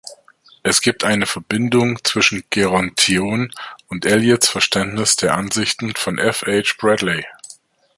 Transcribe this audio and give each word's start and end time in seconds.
Es 0.63 0.81
gibt 0.81 1.03
eine 1.03 1.27
Verbindung 1.27 2.03
zwischen 2.03 2.43
„Gerontion" 2.49 3.51
und 3.87 4.03
Eliots 4.03 4.49
Verständnis 4.49 5.15
der 5.15 5.35
Ansichten 5.35 5.93
von 5.93 6.17
F. 6.17 6.41
H. 6.47 6.73
Bradley. 6.79 7.23